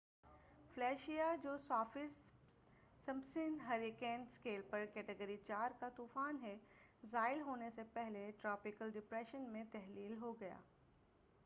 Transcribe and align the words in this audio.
Felicia 0.75 1.25
جو 1.43 1.57
Saffir 1.57 2.07
Simpson 2.99 3.57
hurricane 3.67 4.21
scale 4.21 4.61
پر 4.69 4.85
category 4.93 5.37
4 5.49 5.79
کا 5.79 5.89
طوفان 5.95 6.37
ہے 6.43 6.55
زائل 7.03 7.41
ہونے 7.41 7.69
سے 7.69 7.83
پہلے 7.93 8.29
ٹراپیکل 8.41 8.91
ڈپریشن 8.91 9.49
میں 9.49 9.63
تحلیل 9.71 10.17
ہو 10.21 10.33
گیا 10.39 10.59